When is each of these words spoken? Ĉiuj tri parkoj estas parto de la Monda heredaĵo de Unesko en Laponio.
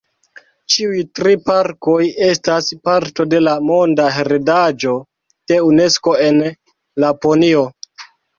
Ĉiuj 0.75 1.01
tri 1.17 1.33
parkoj 1.49 1.97
estas 2.27 2.69
parto 2.89 3.25
de 3.33 3.41
la 3.43 3.53
Monda 3.67 4.07
heredaĵo 4.17 4.95
de 5.53 5.61
Unesko 5.69 6.17
en 6.31 6.43
Laponio. 7.07 7.63